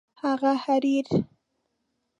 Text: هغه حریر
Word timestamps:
هغه 0.21 0.51
حریر 0.63 1.07